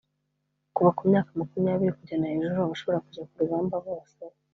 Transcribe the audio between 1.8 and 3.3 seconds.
kujyana hejuru abashobora kujya